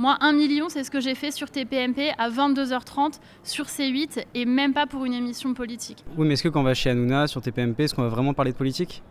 [0.00, 4.46] Moi, un million, c'est ce que j'ai fait sur TPMP à 22h30 sur C8 et
[4.46, 6.06] même pas pour une émission politique.
[6.16, 8.32] Oui, mais est-ce que quand on va chez Hanouna sur TPMP, est-ce qu'on va vraiment
[8.32, 9.02] parler de politique?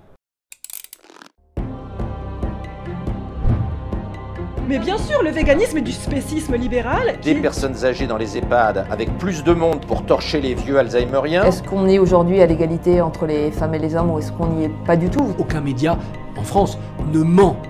[4.68, 7.20] Mais bien sûr, le véganisme est du spécisme libéral.
[7.22, 11.44] Des personnes âgées dans les EHPAD avec plus de monde pour torcher les vieux Alzheimeriens.
[11.44, 14.48] Est-ce qu'on est aujourd'hui à l'égalité entre les femmes et les hommes ou est-ce qu'on
[14.48, 15.36] n'y est pas du tout?
[15.38, 16.00] Aucun média
[16.36, 16.80] en France
[17.14, 17.62] ne ment.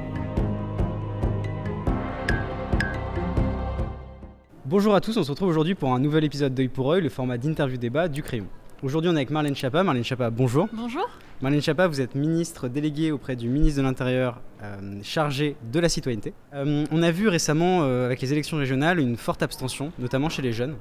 [4.70, 7.10] Bonjour à tous, on se retrouve aujourd'hui pour un nouvel épisode d'œil pour œil, le
[7.10, 8.46] format d'interview débat du Crayon.
[8.84, 9.82] Aujourd'hui, on est avec Marlène Schiappa.
[9.82, 10.70] Marlène Schiappa, bonjour.
[10.72, 11.10] Bonjour.
[11.42, 15.90] Marlène Schiappa, vous êtes ministre déléguée auprès du ministre de l'Intérieur euh, chargé de la
[15.90, 16.36] citoyenneté.
[16.54, 20.44] Euh, on a vu récemment, euh, avec les élections régionales, une forte abstention, notamment chez
[20.44, 20.76] les jeunes.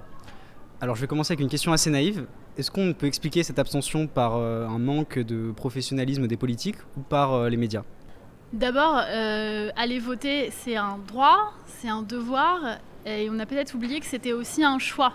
[0.82, 2.26] Alors, je vais commencer avec une question assez naïve.
[2.58, 7.48] Est-ce qu'on peut expliquer cette abstention par un manque de professionnalisme des politiques ou par
[7.48, 7.84] les médias?
[8.52, 14.06] D'abord, aller voter, c'est un droit, c'est un devoir, et on a peut-être oublié que
[14.06, 15.14] c'était aussi un choix.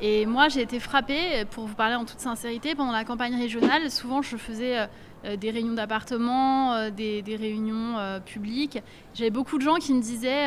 [0.00, 3.90] Et moi, j'ai été frappée, pour vous parler en toute sincérité, pendant la campagne régionale.
[3.90, 4.86] Souvent, je faisais euh,
[5.24, 8.78] des réunions d'appartement, euh, des, réunions publiques.
[9.14, 10.46] J'avais beaucoup de gens qui me disaient,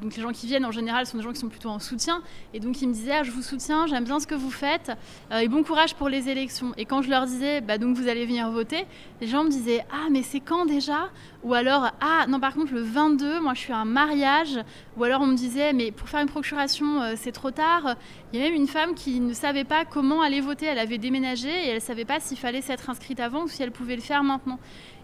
[0.00, 2.22] donc les gens qui viennent en général sont des gens qui sont plutôt en soutien,
[2.54, 4.92] et donc ils me disaient ah, je vous soutiens, j'aime bien ce que vous faites,
[5.32, 6.72] et bon courage pour les élections.
[6.76, 8.86] Et quand je leur disais bah, donc vous allez venir voter,
[9.20, 11.10] les gens me disaient ah mais c'est quand déjà?
[11.42, 14.58] Ou alors ah non par contre le 22, moi je suis à un mariage,
[14.96, 17.96] ou alors on me disait mais pour faire une procuration c'est trop tard.
[18.32, 20.98] Il y a même une femme qui ne savait pas comment aller voter, elle avait
[20.98, 23.96] déménagé et elle ne savait pas s'il fallait s'être inscrite avant ou si elle pouvait
[23.96, 24.58] le faire maintenant.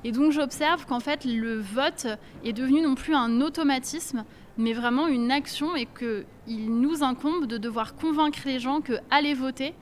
[0.05, 2.07] Et donc j'observe qu'en fait le vote
[2.45, 4.25] est devenu non plus un automatisme,
[4.59, 9.35] mais vraiment une action et qu'il nous incombe de devoir convaincre les gens que aller
[9.35, 9.75] voter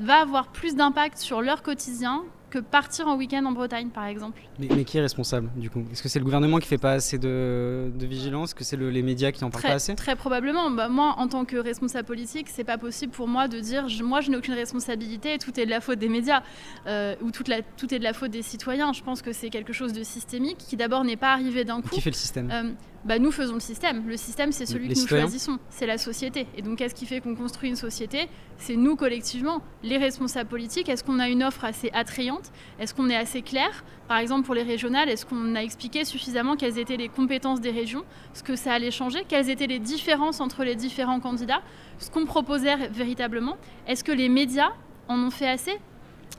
[0.00, 4.40] va avoir plus d'impact sur leur quotidien que partir en week-end en Bretagne, par exemple.
[4.58, 5.84] Mais, qui est responsable, du coup?
[5.92, 8.50] Est-ce que c'est le gouvernement qui fait pas assez de, vigilance?
[8.50, 9.94] Est-ce que c'est les médias qui n'en parlent pas assez?
[9.94, 10.70] Très probablement.
[10.70, 14.20] Bah, moi, en tant que responsable politique, c'est pas possible pour moi de dire moi,
[14.20, 16.42] je n'ai aucune responsabilité, tout est de la faute des médias,
[16.86, 18.92] euh, ou toute la, tout est de la faute des citoyens.
[18.92, 21.90] Je pense que c'est quelque chose de systémique qui d'abord n'est pas arrivé d'un coup.
[21.90, 22.50] Qui fait le système?
[22.50, 22.72] Euh,
[23.04, 24.06] bah, nous faisons le système.
[24.08, 25.58] Le système, c'est celui que nous choisissons.
[25.70, 26.46] C'est la société.
[26.56, 28.28] Et donc, qu'est-ce qui fait qu'on construit une société?
[28.56, 30.88] C'est nous collectivement, les responsables politiques.
[30.88, 32.50] Est-ce qu'on a une offre assez attrayante?
[32.78, 33.84] Est-ce qu'on est assez clair?
[34.08, 37.70] Par exemple, pour les régionales, est-ce qu'on a expliqué suffisamment quelles étaient les compétences des
[37.70, 38.04] régions?
[38.34, 39.24] Ce que ça allait changer?
[39.28, 41.62] Quelles étaient les différences entre les différents candidats?
[41.98, 43.56] Ce qu'on proposait véritablement
[43.86, 44.70] Est-ce que les médias
[45.08, 45.78] en ont fait assez?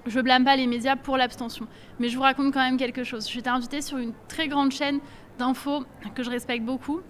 [0.06, 1.68] Je blâme pas les médias pour l'abstention,
[2.00, 3.30] mais je vous raconte quand même quelque chose.
[3.30, 5.00] J'étais invitée sur une très grande chaîne
[5.38, 5.84] d'infos
[6.16, 7.02] que je respecte beaucoup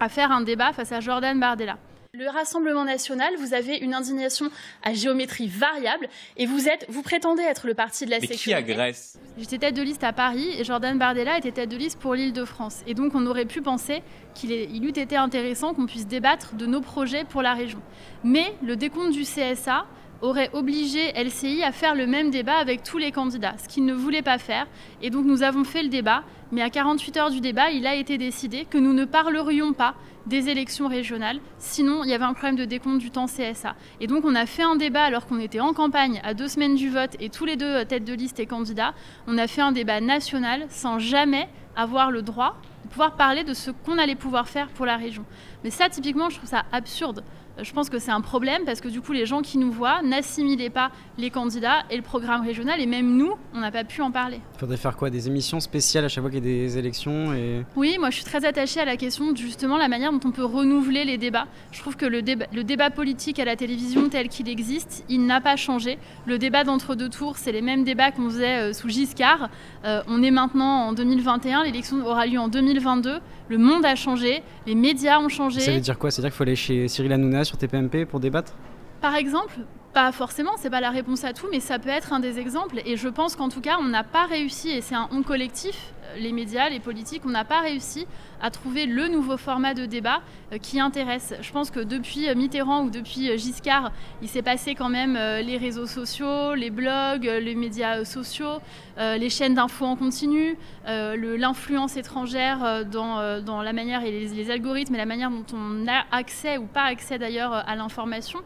[0.00, 1.78] à faire un débat face à Jordan Bardella.
[2.18, 4.48] Le Rassemblement national, vous avez une indignation
[4.82, 8.44] à géométrie variable et vous êtes, vous prétendez être le parti de la Mais sécurité.
[8.44, 11.98] qui agresse J'étais tête de liste à Paris et Jordan Bardella était tête de liste
[11.98, 12.80] pour l'Île-de-France.
[12.86, 14.02] Et donc on aurait pu penser
[14.34, 17.82] qu'il eût été intéressant qu'on puisse débattre de nos projets pour la région.
[18.24, 19.84] Mais le décompte du CSA
[20.22, 23.94] aurait obligé LCI à faire le même débat avec tous les candidats, ce qu'il ne
[23.94, 24.66] voulait pas faire.
[25.02, 26.22] Et donc nous avons fait le débat,
[26.52, 29.94] mais à 48 heures du débat, il a été décidé que nous ne parlerions pas
[30.26, 33.76] des élections régionales, sinon il y avait un problème de décompte du temps CSA.
[34.00, 36.74] Et donc on a fait un débat alors qu'on était en campagne à deux semaines
[36.74, 38.94] du vote et tous les deux têtes de liste et candidats,
[39.26, 43.54] on a fait un débat national sans jamais avoir le droit de pouvoir parler de
[43.54, 45.24] ce qu'on allait pouvoir faire pour la région.
[45.62, 47.22] Mais ça, typiquement, je trouve ça absurde
[47.62, 50.02] je pense que c'est un problème parce que du coup, les gens qui nous voient
[50.02, 54.02] n'assimilaient pas les candidats et le programme régional, et même nous, on n'a pas pu
[54.02, 54.40] en parler.
[54.56, 55.10] Il faudrait faire quoi?
[55.10, 57.64] Des émissions spéciales à chaque fois qu'il y a des élections et...
[57.74, 60.32] Oui, moi je suis très attachée à la question de justement la manière dont on
[60.32, 61.46] peut renouveler les débats.
[61.72, 65.24] Je trouve que le, débat, le débat politique à la télévision tel qu'il existe, il
[65.24, 65.98] n'a pas changé.
[66.26, 69.48] Le débat d'entre-deux tours, c'est les mêmes débats qu'on faisait euh, sous Giscard.
[69.84, 73.20] Euh, on est maintenant en 2021, l'élection aura lieu en 2022.
[73.48, 75.60] Le monde a changé, les médias ont changé.
[75.60, 76.10] Ça veut dire quoi?
[76.10, 78.52] C'est-à-dire qu'il faut aller chez Cyril Hanouna sur TPMP pour débattre?
[79.00, 79.54] Par exemple,
[79.96, 82.82] pas forcément, c'est pas la réponse à tout, mais ça peut être un des exemples.
[82.84, 85.94] Et je pense qu'en tout cas, on n'a pas réussi, et c'est un on collectif,
[86.04, 88.06] euh, les médias, les politiques, on n'a pas réussi
[88.42, 90.20] à trouver le nouveau format de débat
[90.52, 91.32] euh, qui intéresse.
[91.40, 95.56] Je pense que depuis euh, Mitterrand ou depuis Giscard, il s'est passé quand même les
[95.56, 98.60] réseaux sociaux, les blogs, les médias sociaux,
[98.98, 105.06] les chaînes d'infos en continu, l'influence étrangère dans, la manière et les algorithmes et la
[105.06, 108.40] manière dont on a accès ou pas accès d'ailleurs à l'information.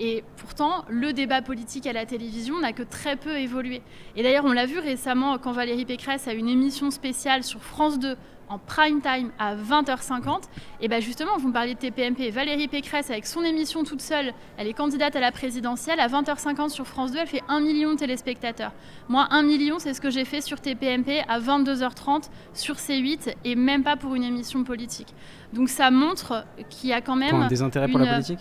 [0.00, 3.82] Et pourtant, le débat politique à la télévision n'a que très peu évolué.
[4.16, 7.98] Et d'ailleurs, on l'a vu récemment quand Valérie Pécresse a une émission spéciale sur France
[7.98, 8.16] 2
[8.48, 10.44] en prime time à 20h50.
[10.80, 12.30] Et bien justement, vous me parliez de TPMP.
[12.30, 16.00] Valérie Pécresse, avec son émission toute seule, elle est candidate à la présidentielle.
[16.00, 18.72] À 20h50 sur France 2, elle fait 1 million de téléspectateurs.
[19.08, 23.54] Moi, 1 million, c'est ce que j'ai fait sur TPMP à 22h30 sur C8 et
[23.54, 25.08] même pas pour une émission politique.
[25.52, 27.48] Donc ça montre qu'il y a quand même...
[27.48, 28.40] des intérêts pour la politique?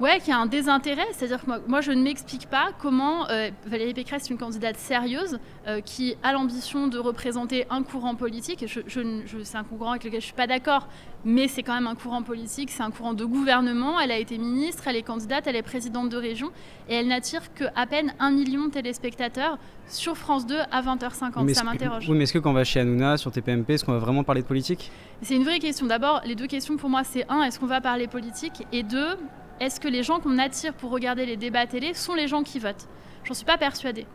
[0.00, 1.06] Ouais, qu'il y a un désintérêt.
[1.12, 4.76] C'est-à-dire que moi, moi, je ne m'explique pas comment euh, Valérie Pécresse est une candidate
[4.76, 8.64] sérieuse euh, qui a l'ambition de représenter un courant politique.
[8.66, 10.86] Je, je, c'est un courant avec lequel je ne suis pas d'accord,
[11.24, 13.98] mais c'est quand même un courant politique, c'est un courant de gouvernement.
[13.98, 16.50] Elle a été ministre, elle est candidate, elle est présidente de région
[16.88, 19.58] et elle n'attire qu'à peine un million de téléspectateurs
[19.88, 21.54] sur France 2 à 20h50.
[21.54, 22.08] Ça m'interroge.
[22.08, 24.22] Oui, mais est-ce que quand on va chez Hanouna sur TPMP, est-ce qu'on va vraiment
[24.22, 24.92] parler de politique?
[25.22, 25.86] C'est une vraie question.
[25.86, 28.64] D'abord, les deux questions pour moi, c'est un, est-ce qu'on va parler politique?
[28.72, 29.16] Et deux,
[29.60, 32.58] est-ce que les gens qu'on attire pour regarder les débats télé sont les gens qui
[32.58, 32.88] votent?
[33.24, 34.06] J'en suis pas persuadée.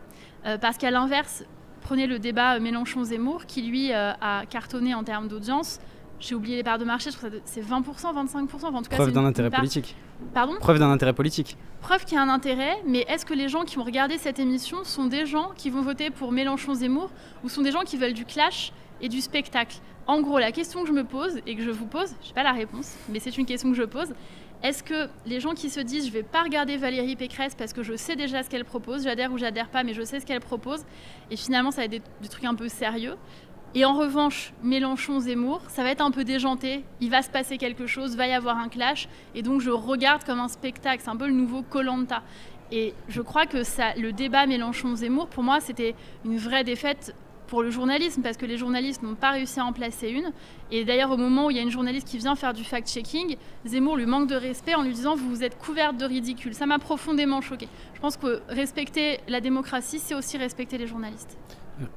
[0.46, 1.44] Euh, parce qu'à l'inverse,
[1.80, 5.78] prenez le débat Mélenchon-Zemmour, qui lui euh, a cartonné en termes d'audience.
[6.20, 8.64] J'ai oublié les parts de marché, je trouve que c'est 20%, 25%.
[8.66, 9.96] en tout Preuve d'un intérêt politique.
[10.32, 10.54] Pardon?
[10.60, 11.56] Preuve d'un intérêt politique.
[11.80, 14.38] Preuve qu'il y a un intérêt, mais est-ce que les gens qui vont regarder cette
[14.38, 17.10] émission sont des gens qui vont voter pour Mélenchon-Zemmour
[17.42, 18.72] ou sont des gens qui veulent du clash?
[19.00, 19.76] Et du spectacle
[20.06, 22.34] En gros, la question que je me pose et que je vous pose, je n'ai
[22.34, 24.12] pas la réponse, mais c'est une question que je pose,
[24.64, 27.82] est-ce que les gens qui se disent je vais pas regarder Valérie Pécresse parce que
[27.82, 30.40] je sais déjà ce qu'elle propose, j'adhère ou j'adhère pas, mais je sais ce qu'elle
[30.40, 30.84] propose,
[31.30, 33.16] et finalement ça va être des, trucs un peu sérieux.
[33.74, 37.86] Et en revanche, Mélenchon-Zemmour, ça va être un peu déjanté, il va se passer quelque
[37.86, 41.16] chose, va y avoir un clash, et donc je regarde comme un spectacle, c'est un
[41.16, 42.22] peu le nouveau Colanta.
[42.72, 45.94] Et je crois que ça, le débat Mélenchon-Zemmour, pour moi, c'était
[46.24, 47.14] une vraie défaite
[47.54, 50.32] pour le journalisme, parce que les journalistes n'ont pas réussi à en placer une.
[50.72, 53.36] Et d'ailleurs, au moment où il y a une journaliste qui vient faire du fact-checking,
[53.64, 56.52] Zemmour lui manque de respect en lui disant Vous vous êtes couverte de ridicule.
[56.52, 57.68] Ça m'a profondément choqué.
[57.94, 61.38] Je pense que respecter la démocratie, c'est aussi respecter les journalistes.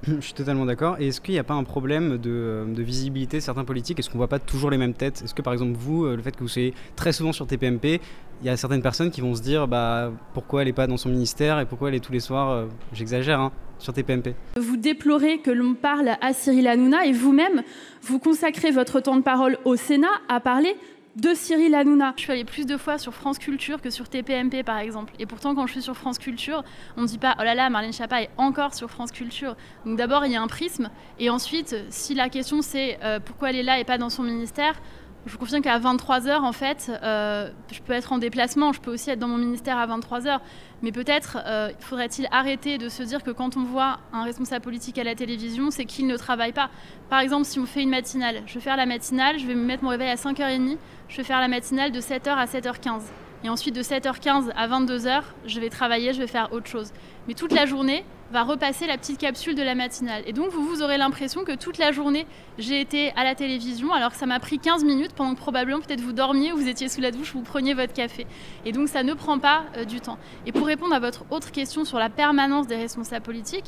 [0.03, 0.97] Je suis totalement d'accord.
[0.99, 3.97] Et est-ce qu'il n'y a pas un problème de, visibilité de certains politiques?
[3.97, 5.23] Est-ce qu'on ne voit pas toujours les mêmes têtes?
[5.23, 7.99] Est-ce que par exemple vous, euh, le fait que vous soyez très souvent sur TPMP,
[8.41, 10.97] il y a certaines personnes qui vont se dire bah, pourquoi elle n'est pas dans
[10.97, 14.77] son ministère et pourquoi elle est tous les soirs, euh, j'exagère, hein, sur TPMP Vous
[14.77, 17.63] déplorez que l'on parle à Cyril Hanouna et vous-même,
[18.01, 20.75] vous consacrez votre temps de parole au Sénat à parler
[21.17, 22.13] de Cyril Hanouna.
[22.15, 25.13] Je suis allée plus de fois sur France Culture que sur TPMP par exemple.
[25.19, 26.63] Et pourtant, quand je suis sur France Culture,
[26.95, 29.55] on ne dit pas oh là là, Marlène Schiappa est encore sur France Culture.
[29.85, 30.89] Donc d'abord, il y a un prisme.
[31.19, 34.23] Et ensuite, si la question c'est euh, pourquoi elle est là et pas dans son
[34.23, 34.79] ministère,
[35.25, 38.91] je vous confirme qu'à 23h, en fait, euh, je peux être en déplacement, je peux
[38.91, 40.39] aussi être dans mon ministère à 23h.
[40.81, 44.97] Mais peut-être euh, faudrait-il arrêter de se dire que quand on voit un responsable politique
[44.97, 46.69] à la télévision, c'est qu'il ne travaille pas.
[47.09, 49.63] Par exemple, si on fait une matinale, je vais faire la matinale, je vais me
[49.63, 50.77] mettre mon réveil à 5h30,
[51.09, 53.01] je vais faire la matinale de 7h à 7h15.
[53.43, 56.91] Et ensuite, de 7h15 à 22h, je vais travailler, je vais faire autre chose.
[57.27, 60.23] Mais toute la journée, va repasser la petite capsule de la matinale.
[60.25, 62.25] Et donc, vous, vous aurez l'impression que toute la journée,
[62.57, 65.79] j'ai été à la télévision, alors que ça m'a pris 15 minutes pendant que probablement
[65.79, 68.27] peut-être vous dormiez ou vous étiez sous la douche ou vous preniez votre café.
[68.65, 70.17] Et donc, ça ne prend pas euh, du temps.
[70.45, 73.65] Et pour répondre à votre autre question sur la permanence des responsables politiques,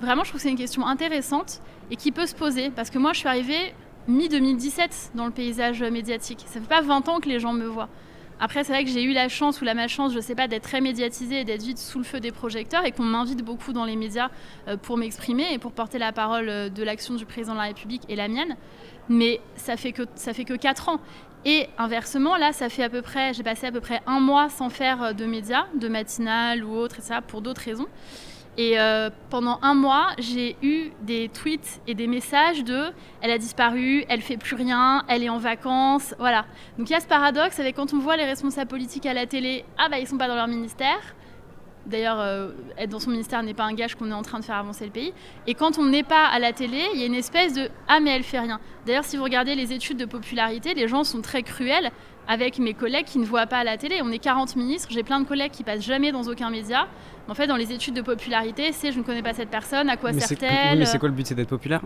[0.00, 1.60] vraiment, je trouve que c'est une question intéressante
[1.90, 2.70] et qui peut se poser.
[2.70, 3.74] Parce que moi, je suis arrivée
[4.08, 6.44] mi-2017 dans le paysage médiatique.
[6.46, 7.88] Ça fait pas 20 ans que les gens me voient.
[8.42, 10.48] Après, c'est vrai que j'ai eu la chance ou la malchance, je ne sais pas,
[10.48, 13.74] d'être très médiatisée et d'être vite sous le feu des projecteurs et qu'on m'invite beaucoup
[13.74, 14.30] dans les médias
[14.66, 17.64] euh, pour m'exprimer et pour porter la parole euh, de l'action du président de la
[17.64, 18.56] République et la mienne.
[19.10, 21.00] Mais ça fait que ça fait que 4 ans.
[21.44, 24.48] Et inversement, là, ça fait à peu près, j'ai passé à peu près un mois
[24.48, 26.96] sans faire euh, de médias, de matinale ou autre,
[27.26, 27.88] pour d'autres raisons.
[28.58, 32.86] Et euh, pendant un mois, j'ai eu des tweets et des messages de
[33.20, 36.44] elle a disparu, elle fait plus rien, elle est en vacances, voilà.
[36.76, 39.26] Donc il y a ce paradoxe avec quand on voit les responsables politiques à la
[39.26, 41.14] télé, ah bah ils sont pas dans leur ministère.
[41.86, 44.44] D'ailleurs, euh, être dans son ministère n'est pas un gage qu'on est en train de
[44.44, 45.14] faire avancer le pays.
[45.46, 48.00] Et quand on n'est pas à la télé, il y a une espèce de ah
[48.00, 48.60] mais elle fait rien.
[48.84, 51.90] D'ailleurs, si vous regardez les études de popularité, les gens sont très cruels
[52.30, 54.00] avec mes collègues qui ne voient pas à la télé.
[54.04, 56.86] On est 40 ministres, j'ai plein de collègues qui passent jamais dans aucun média.
[57.28, 59.96] En fait, dans les études de popularité, c'est je ne connais pas cette personne, à
[59.96, 61.82] quoi sert-elle Mais c'est quoi le but C'est d'être populaire?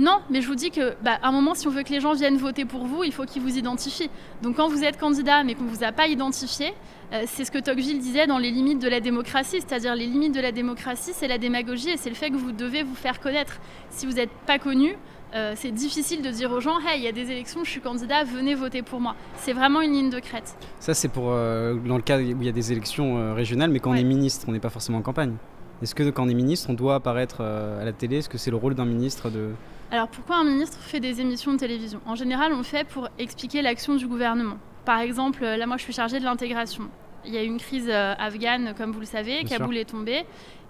[0.00, 2.00] Non, mais je vous dis que, bah, à un moment, si on veut que les
[2.00, 4.10] gens viennent voter pour vous, il faut qu'ils vous identifient.
[4.42, 6.72] Donc, quand vous êtes candidat, mais qu'on ne vous a pas identifié,
[7.12, 9.60] euh, c'est ce que Tocqueville disait dans les limites de la démocratie.
[9.60, 12.52] C'est-à-dire, les limites de la démocratie, c'est la démagogie et c'est le fait que vous
[12.52, 13.60] devez vous faire connaître.
[13.90, 14.96] Si vous n'êtes pas connu,
[15.34, 17.80] euh, c'est difficile de dire aux gens Hey, il y a des élections, je suis
[17.80, 19.14] candidat, venez voter pour moi.
[19.36, 20.56] C'est vraiment une ligne de crête.
[20.78, 23.70] Ça, c'est pour euh, dans le cas où il y a des élections euh, régionales,
[23.70, 25.34] mais quand on est ministre, on n'est pas forcément en campagne.
[25.82, 28.18] Est-ce que quand on est ministre, on doit apparaître à la télé?
[28.18, 29.50] Est-ce que c'est le rôle d'un ministre de...
[29.90, 32.00] Alors pourquoi un ministre fait des émissions de télévision?
[32.06, 34.58] En général, on fait pour expliquer l'action du gouvernement.
[34.84, 36.84] Par exemple, là, moi, je suis chargée de l'intégration.
[37.24, 39.90] Il y a eu une crise euh, afghane, comme vous le savez, Bien Kaboul est
[39.90, 40.24] tombé.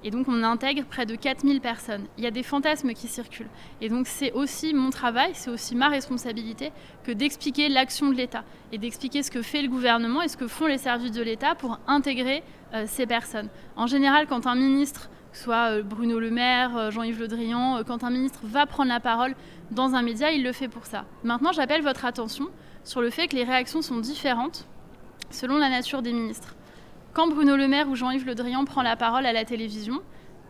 [0.04, 2.06] Et donc on intègre près de 4000 personnes.
[2.18, 3.48] Il y a des fantasmes qui circulent.
[3.80, 6.72] Et donc c'est aussi mon travail, c'est aussi ma responsabilité
[7.04, 8.42] que d'expliquer l'action de l'État
[8.72, 11.54] et d'expliquer ce que fait le gouvernement et ce que font les services de l'État
[11.54, 12.42] pour intégrer
[12.74, 13.48] euh, ces personnes.
[13.76, 18.10] En général, quand un ministre, soit euh, Bruno Le Maire, Jean-Yves Le Drian, quand un
[18.10, 19.36] ministre va prendre la parole
[19.70, 21.04] dans un média, il le fait pour ça.
[21.22, 22.48] Maintenant, j'appelle votre attention
[22.82, 24.66] sur le fait que les réactions sont différentes
[25.32, 26.54] selon la nature des ministres.
[27.12, 30.00] Quand Bruno Le Maire ou Jean-Yves Le Drian prend la parole à la télévision,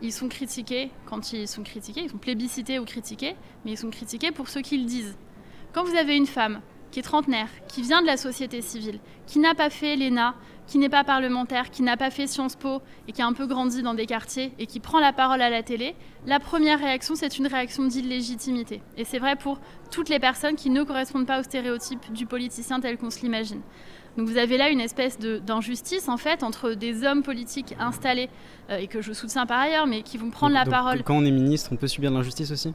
[0.01, 3.91] ils sont critiqués quand ils sont critiqués, ils sont plébiscités ou critiqués, mais ils sont
[3.91, 5.17] critiqués pour ce qu'ils disent.
[5.73, 6.61] Quand vous avez une femme
[6.91, 10.35] qui est trentenaire, qui vient de la société civile, qui n'a pas fait l'ENA,
[10.67, 13.47] qui n'est pas parlementaire, qui n'a pas fait Sciences Po et qui a un peu
[13.47, 15.97] grandi dans des quartiers et qui prend la parole à la télé,
[16.27, 18.83] la première réaction, c'est une réaction d'illégitimité.
[18.97, 19.59] Et c'est vrai pour
[19.91, 23.63] toutes les personnes qui ne correspondent pas au stéréotype du politicien tel qu'on se l'imagine.
[24.17, 28.29] Donc vous avez là une espèce d'injustice en fait entre des hommes politiques installés
[28.71, 31.03] euh, et que je soutiens par ailleurs, mais qui vont prendre Donc- la donc, parole
[31.03, 32.75] Quand on est ministre, on peut subir de l'injustice aussi?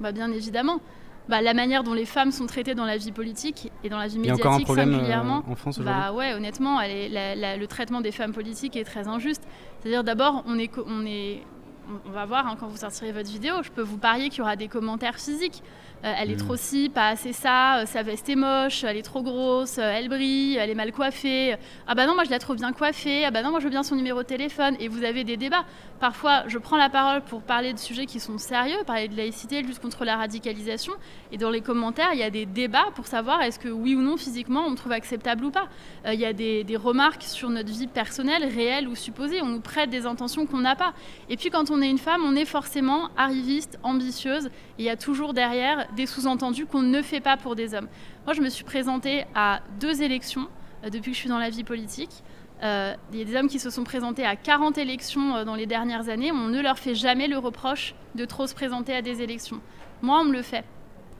[0.00, 0.80] Bah, bien évidemment.
[1.28, 4.06] Bah, la manière dont les femmes sont traitées dans la vie politique et dans la
[4.06, 5.42] vie Il y a médiatique encore un problème euh, singulièrement.
[5.48, 6.00] en France aujourd'hui?
[6.00, 9.42] Bah ouais, honnêtement, elle est- la- la- le traitement des femmes politiques est très injuste.
[9.80, 11.42] C'est-à-dire d'abord, on est, on est,
[11.88, 14.38] on- on va voir hein, quand vous sortirez votre vidéo, je peux vous parier qu'il
[14.38, 15.62] y aura des commentaires physiques.
[16.04, 16.46] Euh, elle est Mm.
[16.46, 19.90] trop ci, pas assez ça, euh, sa veste est moche, elle est trop grosse, euh,
[19.94, 21.56] elle brille, elle est mal coiffée.
[21.86, 23.70] Ah bah non, moi je la trouve bien coiffée, ah bah non, moi je veux
[23.70, 24.76] bien son numéro de téléphone.
[24.78, 25.64] Et vous avez des débats.
[26.00, 29.62] Parfois, je prends la parole pour parler de sujets qui sont sérieux, parler de laïcité,
[29.62, 30.92] lutte contre la radicalisation.
[31.32, 34.02] Et dans les commentaires, il y a des débats pour savoir est-ce que oui ou
[34.02, 35.68] non, physiquement, on trouve acceptable ou pas.
[36.04, 39.40] Euh, Il y a des, des remarques sur notre vie personnelle, réelle ou supposée.
[39.40, 40.92] On nous prête des intentions qu'on n'a pas.
[41.30, 44.46] Et puis quand on est une femme, on est forcément arriviste, ambitieuse.
[44.46, 44.50] Et
[44.80, 47.88] il y a toujours derrière des sous-entendus qu'on ne fait pas pour des hommes.
[48.26, 50.48] Moi, je me suis présentée à deux élections
[50.84, 52.22] euh, depuis que je suis dans la vie politique.
[52.62, 55.54] Euh, Il y a des hommes qui se sont présentés à 40 élections euh, dans
[55.54, 56.32] les dernières années.
[56.32, 59.60] On ne leur fait jamais le reproche de trop se présenter à des élections.
[60.02, 60.64] Moi, on me le fait.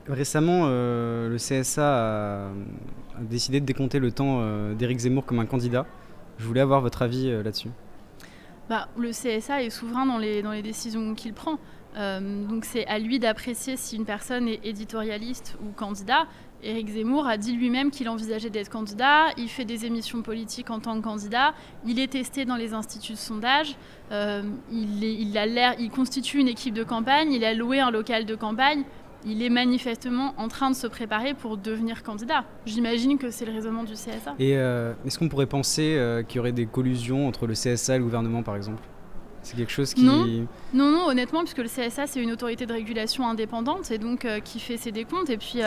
[0.09, 2.50] Récemment, euh, le CSA a,
[3.21, 5.85] décidé de décompter le temps euh, d'Éric Zemmour comme un candidat.
[6.38, 7.71] Je voulais avoir votre avis euh, là-dessus.
[8.69, 11.59] Bah, le CSA est souverain dans les, dans les décisions qu'il prend.
[11.97, 16.26] Donc c'est à lui d'apprécier si une personne est éditorialiste ou candidat.
[16.63, 19.27] Éric Zemmour a dit lui-même qu'il envisageait d'être candidat.
[19.37, 21.55] Il fait des émissions politiques en tant que candidat.
[21.87, 23.77] Il est testé dans les instituts de sondage.
[24.11, 27.33] Euh, il, est- il a l'air, il constitue une équipe de campagne.
[27.33, 28.83] Il a loué un local de campagne.
[29.25, 32.45] Il est manifestement en train de se préparer pour devenir candidat.
[32.65, 34.35] J'imagine que c'est le raisonnement du CSA.
[34.39, 37.97] Et euh, est-ce qu'on pourrait penser euh, qu'il y aurait des collusions entre le CSA
[37.97, 38.83] et le gouvernement, par exemple?
[39.43, 40.03] C'est quelque chose qui...
[40.05, 40.25] Non.
[40.75, 44.59] Non, non, honnêtement, puisque le CSA, c'est une autorité de régulation indépendante et donc qui
[44.59, 45.31] fait ses décomptes.
[45.31, 45.61] Et puis,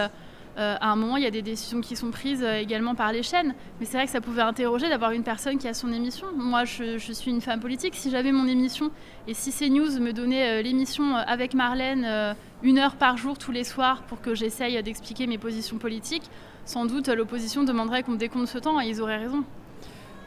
[0.59, 3.13] euh, à un moment, il y a des décisions qui sont prises euh, également par
[3.13, 3.55] les chaînes.
[3.79, 6.27] Mais c'est vrai que ça pouvait interroger d'avoir une personne qui a son émission.
[6.35, 7.95] Moi, je, suis une femme politique.
[7.95, 8.91] Si j'avais mon émission
[9.27, 13.63] et si CNews me donnait euh, l'émission avec Marlène une heure par jour tous les
[13.63, 16.29] soirs pour que j'essaye d'expliquer mes positions politiques,
[16.65, 19.43] sans doute l'opposition demanderait qu'on me décompte ce temps et ils auraient raison.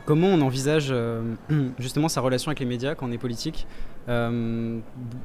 [0.07, 0.95] Comment on envisage
[1.79, 3.67] justement sa relation avec les médias quand on est politique?
[4.09, 4.79] Euh,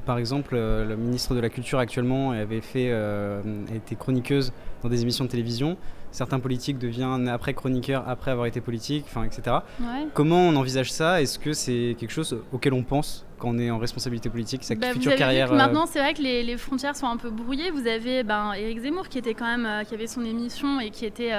[0.06, 3.40] Par exemple, euh, le ministre de la Culture actuellement avait fait, euh,
[3.74, 5.76] été chroniqueuse dans des émissions de télévision.
[6.10, 9.58] Certains politiques deviennent après chroniqueurs après avoir été politique, etc.
[9.78, 10.06] Ouais.
[10.14, 11.20] Comment on envisage ça?
[11.20, 14.74] Est-ce que c'est quelque chose auquel on pense quand on est en responsabilité politique, sa
[14.74, 17.18] Bah, vous future vu carrière que maintenant, c'est vrai que les, les frontières sont un
[17.18, 17.70] peu brouillées.
[17.70, 21.04] Vous avez ben, Éric Zemmour qui était quand même, qui avait son émission et qui
[21.04, 21.32] était,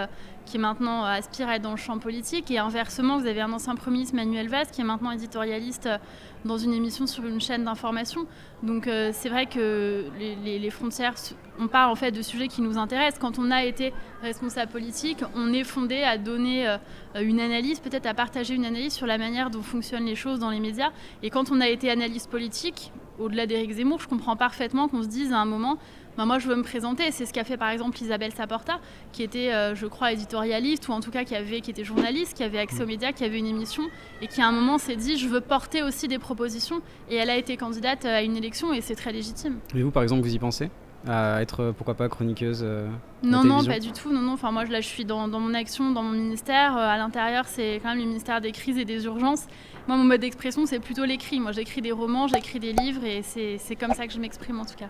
[0.50, 2.50] qui maintenant euh, aspire à être dans le champ politique.
[2.52, 5.98] Et inversement, vous avez un ancien premier ministre Manuel Valls qui est maintenant éditorialiste euh,
[6.46, 8.26] dans une émission sur une chaîne d'information.
[8.64, 11.16] Donc euh, c'est vrai que les, frontières,
[11.60, 13.20] on parle en fait de sujets qui nous intéressent.
[13.20, 16.78] Quand on a été responsable politique, on est fondé à donner
[17.16, 20.50] une analyse, peut-être à partager une analyse sur la manière dont fonctionnent les choses dans
[20.50, 20.92] les médias.
[21.24, 25.08] Et quand on a été analyste politique, au-delà d'Éric Zemmour, je comprends parfaitement qu'on se
[25.08, 25.78] dise à un moment,
[26.26, 27.12] moi je veux me présenter.
[27.12, 28.80] C'est ce qu'a fait par exemple Isabelle Saporta,
[29.12, 32.36] qui était, euh, je crois, éditorialiste, ou en tout cas qui, avait, qui était journaliste,
[32.36, 33.84] qui avait accès aux médias, qui avait une émission,
[34.22, 36.82] et qui à un moment s'est dit, je veux porter aussi des propositions.
[37.10, 39.60] Et elle a été candidate à une élection, et c'est très légitime.
[39.76, 40.70] Et vous, par exemple, vous y pensez
[41.08, 42.88] À être, euh, pourquoi pas, chroniqueuse euh,
[43.24, 44.12] Non, non, pas du tout.
[44.12, 44.34] Non, non.
[44.34, 46.78] Enfin, moi, là, je suis dans, dans mon action, dans mon ministère.
[46.78, 49.46] Euh, à l'intérieur, c'est quand même le ministère des crises et des urgences.
[49.88, 51.40] Moi, mon mode d'expression, c'est plutôt l'écrit.
[51.40, 54.66] Moi, j'écris des romans, j'écris des livres, et c'est comme ça que je m'exprime, en
[54.66, 54.90] tout cas.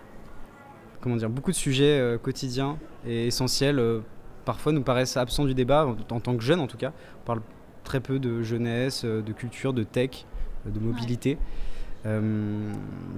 [1.00, 4.00] Comment dire, beaucoup de sujets euh, quotidiens et essentiels euh,
[4.44, 6.92] parfois nous paraissent absents du débat, en, tant que jeunes en tout cas.
[7.22, 7.40] On parle
[7.84, 10.26] très peu de jeunesse, euh, de culture, de tech,
[10.66, 11.38] de mobilité.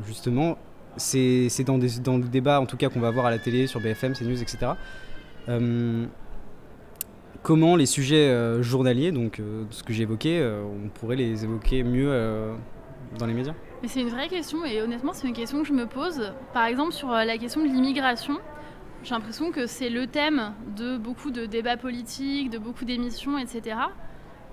[0.07, 0.59] Justement,
[0.97, 3.81] c'est dans, dans le débat en tout cas qu'on va voir à la télé, sur
[3.81, 4.73] BFM, CNews, etc.
[7.45, 12.11] Comment les sujets journaliers, donc ce que j'ai évoqué, on pourrait les évoquer mieux
[13.19, 13.55] dans les médias?
[13.89, 16.33] C'est une vraie question et honnêtement c'est une question que je me pose.
[16.53, 18.39] Par exemple sur euh, la question de l'immigration,
[19.03, 23.77] j'ai l'impression que c'est le thème de beaucoup de débats politiques, de beaucoup d'émissions, etc.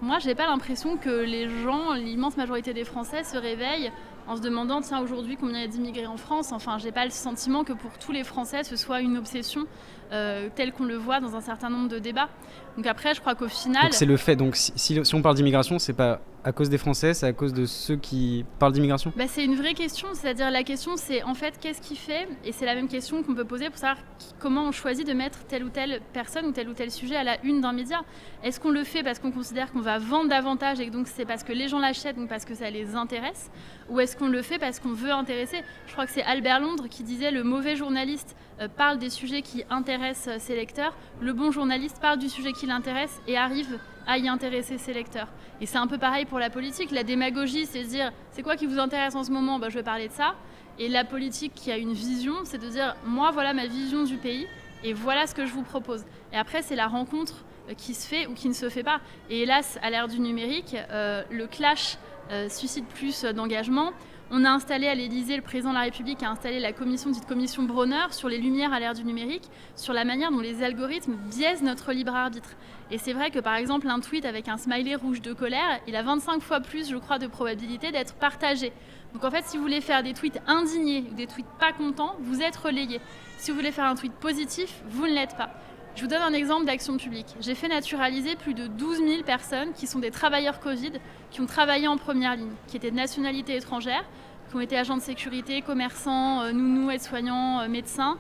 [0.01, 3.91] Moi j'ai pas l'impression que les gens, l'immense majorité des Français se réveillent
[4.27, 6.51] en se demandant tiens aujourd'hui combien il y a d'immigrés en France.
[6.51, 9.65] Enfin j'ai pas le sentiment que pour tous les Français ce soit une obsession
[10.11, 12.29] euh, telle qu'on le voit dans un certain nombre de débats.
[12.77, 13.91] Donc après je crois qu'au final...
[13.91, 16.77] C'est le fait, donc si, si- si on parle d'immigration, c'est pas à cause des
[16.77, 19.11] Français, c'est à cause de ceux qui parlent d'immigration?
[19.17, 22.53] Bah, c'est une vraie question, c'est-à-dire la question c'est en fait qu'est-ce qui fait, et
[22.53, 25.39] c'est la même question qu'on peut poser pour savoir qui- comment on choisit de mettre
[25.47, 28.01] telle ou telle personne ou tel ou tel sujet à la une d'un média.
[28.41, 31.25] Est-ce qu'on le fait parce qu'on considère qu'on va vendre davantage et que donc c'est
[31.25, 33.51] parce que les gens l'achètent, donc parce que ça les intéresse,
[33.89, 35.57] ou est-ce qu'on le fait parce qu'on veut intéresser?
[35.87, 38.37] Je crois que c'est Albert Londres qui disait le mauvais journaliste
[38.67, 42.65] parle des sujets qui intéressent euh, ses lecteurs, le bon journaliste parle du sujet qui
[42.65, 45.27] l'intéresse et arrive à y intéresser ses lecteurs.
[45.61, 46.91] Et c'est un peu pareil pour la politique.
[46.91, 49.59] La démagogie, c'est de dire c'est quoi qui vous intéresse en ce moment?
[49.59, 50.35] Bah, Je vais parler de ça.
[50.77, 54.15] Et la politique qui a une vision, c'est de dire moi, voilà ma vision du
[54.17, 54.47] pays
[54.83, 56.05] et voilà ce que je vous propose.
[56.31, 59.01] Et après, c'est la rencontre euh, qui se fait ou qui ne se fait pas.
[59.29, 61.97] Et hélas, à l'ère du numérique, euh, le clash
[62.31, 63.91] euh, suscite plus euh, d'engagement.
[64.31, 67.25] On a installé à l'Élysée, le président de la République a installé la commission dite
[67.25, 71.15] commission Bronner sur les lumières à l'ère du numérique, sur la manière dont les algorithmes
[71.31, 72.51] biaisent notre libre arbitre.
[72.91, 75.95] Et c'est vrai que par exemple un tweet avec un smiley rouge de colère, il
[75.95, 78.71] a 25 fois plus, je crois, de probabilité d'être partagé.
[79.13, 82.15] Donc en fait, si vous voulez faire des tweets indignés ou des tweets pas contents,
[82.19, 83.01] vous êtes relayé.
[83.39, 85.50] Si vous voulez faire un tweet positif, vous ne l'êtes pas.
[85.96, 87.36] Je vous donne un exemple d'action publique.
[87.41, 90.93] J'ai fait naturaliser plus de 12 000 personnes qui sont des travailleurs Covid,
[91.31, 94.05] qui ont travaillé en première ligne, qui étaient de nationalité étrangère,
[94.50, 98.17] qui ont été agents de sécurité, commerçants, euh, nounous, aides-soignants, euh, médecins,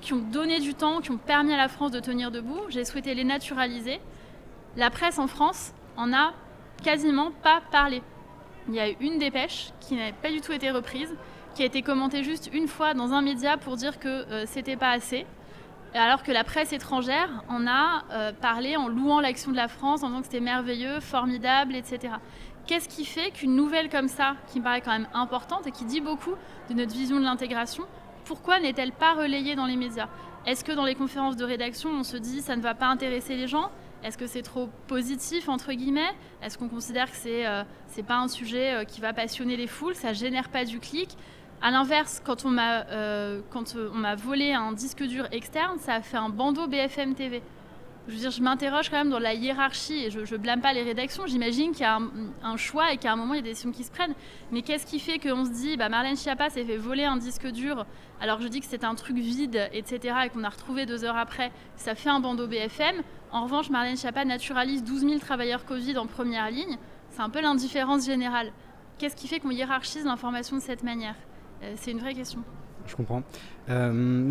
[0.00, 2.60] qui ont donné du temps, qui ont permis à la France de tenir debout.
[2.68, 4.00] J'ai souhaité les naturaliser.
[4.76, 6.32] La presse en France en a
[6.82, 8.02] quasiment pas parlé.
[8.68, 11.14] Il y a eu une dépêche qui n'a pas du tout été reprise,
[11.54, 14.76] qui a été commentée juste une fois dans un média pour dire que euh, c'était
[14.76, 15.26] pas assez.
[15.94, 20.04] Alors que la presse étrangère en a euh, parlé en louant l'action de la France,
[20.04, 22.14] en disant que c'était merveilleux, formidable, etc.
[22.66, 25.84] Qu'est-ce qui fait qu'une nouvelle comme ça, qui me paraît quand même importante et qui
[25.84, 26.34] dit beaucoup
[26.68, 27.84] de notre vision de l'intégration,
[28.24, 30.08] pourquoi n'est-elle pas relayée dans les médias?
[30.46, 33.34] Est-ce que dans les conférences de rédaction, on se dit ça ne va pas intéresser
[33.34, 33.70] les gens?
[34.04, 36.14] Est-ce que c'est trop positif entre guillemets?
[36.40, 39.66] Est-ce qu'on considère que c'est euh, c'est pas un sujet euh, qui va passionner les
[39.66, 39.94] foules?
[39.94, 41.16] Ça génère pas du clic?
[41.62, 45.94] À l'inverse, quand on m'a euh, euh, on m'a volé un disque dur externe, ça
[45.94, 47.42] a fait un bandeau BFM TV.
[48.08, 50.72] Je veux dire, je m'interroge quand même dans la hiérarchie et je, je blâme pas
[50.72, 51.26] les rédactions.
[51.26, 52.00] J'imagine qu'il y a
[52.42, 54.14] un, choix et qu'à un moment il y a des décisions qui se prennent.
[54.52, 57.46] Mais qu'est-ce qui fait qu'on se dit, bah Marlène Schiappa s'est fait voler un disque
[57.48, 57.84] dur
[58.20, 60.14] alors que je dis que c'est un truc vide, etc.
[60.24, 63.02] et qu'on a retrouvé deux heures après, ça fait un bandeau BFM.
[63.32, 66.78] En revanche, Marlène Schiappa naturalise 12 000 travailleurs Covid en première ligne.
[67.10, 68.50] C'est un peu l'indifférence générale.
[68.98, 71.14] Qu'est-ce qui fait qu'on hiérarchise l'information de cette manière?
[71.76, 72.40] C'est une vraie question.
[72.86, 73.22] Je comprends.
[73.68, 74.30] Euh,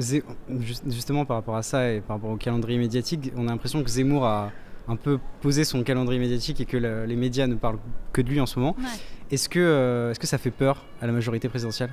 [0.87, 3.89] justement, par rapport à ça et par rapport au calendrier médiatique, on a l'impression que
[3.89, 4.51] Zemmour a
[4.87, 7.77] un peu posé son calendrier médiatique et que le- les médias ne parlent
[8.11, 8.75] que de lui en ce moment.
[8.79, 8.85] Ouais.
[9.31, 11.91] Est-ce que, euh, est-ce que ça fait peur à la majorité présidentielle?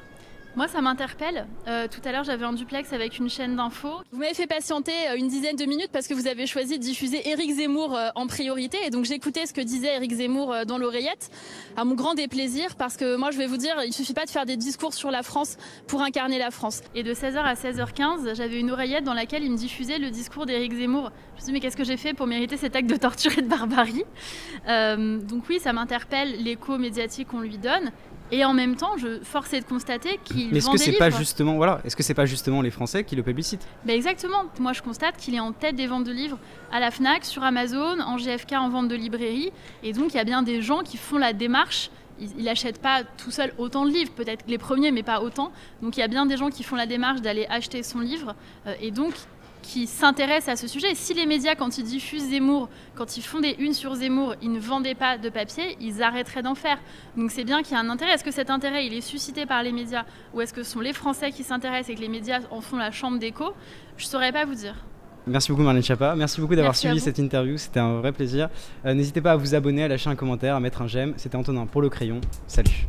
[0.57, 1.47] Moi, ça m'interpelle.
[1.69, 4.01] Euh, tout à l'heure, j'avais un duplex avec une chaîne d'infos.
[4.11, 6.83] Vous m'avez fait patienter euh, une dizaine de minutes parce que vous avez choisi de
[6.83, 8.79] diffuser Éric Zemmour euh, en priorité.
[8.87, 11.31] Et donc, j'écoutais ce que disait Éric Zemmour dans l'oreillette,
[11.77, 14.31] à mon grand déplaisir, parce que moi, je vais vous dire, il suffit pas de
[14.31, 16.81] faire des discours sur la France pour incarner la France.
[16.95, 20.47] Et de 16h à 16h15, j'avais une oreillette dans laquelle il me diffusait le discours
[20.47, 21.11] d'Éric Zemmour.
[21.11, 23.37] Je me suis dit, mais qu'est-ce que j'ai fait pour mériter cet acte de torture
[23.37, 24.05] et de barbarie?
[24.69, 27.93] Euh, Donc oui, ça m'interpelle l'écho médiatique qu'on lui donne.
[28.33, 31.11] Et en même temps, je force est de constater qu'il Mais est-ce que c'est pas
[31.11, 33.67] justement, voilà, est-ce que c'est pas justement les Français qui le publicitent?
[33.85, 34.45] Ben exactement.
[34.59, 36.39] Moi, je constate qu'il est en tête des ventes de livres
[36.73, 39.53] à la Fnac, sur Amazon, en GFK, en vente de librairie.
[39.83, 41.91] Et donc, il y a bien des gens qui font la démarche.
[42.19, 45.53] Il n'achète pas tout seul autant de livres, peut-être les premiers, mais pas autant.
[45.83, 48.35] Donc, il y a bien des gens qui font la démarche d'aller acheter son livre.
[48.67, 49.13] euh, et donc,
[49.67, 50.93] qui s'intéressent à ce sujet.
[50.93, 54.35] Et si les médias, quand ils diffusent Zemmour, quand ils font des unes sur Zemmour,
[54.41, 56.79] ils ne vendaient pas de papier, ils arrêteraient d'en faire.
[57.17, 58.13] Donc c'est bien qu'il y a un intérêt.
[58.13, 60.81] Est-ce que cet intérêt, il est suscité par les médias ou est-ce que ce sont
[60.81, 63.53] les Français qui s'intéressent et que les médias en font la chambre d'écho
[63.97, 64.77] Je ne saurais pas vous dire.
[65.27, 68.49] Merci beaucoup Marlène Chapa, merci beaucoup d'avoir suivi cette interview, c'était un vrai plaisir.
[68.85, 71.15] Euh, N'hésitez pas à vous abonner, à lâcher un commentaire, à mettre un j'aime.
[71.17, 72.21] C'était Antonin pour le crayon.
[72.47, 72.87] Salut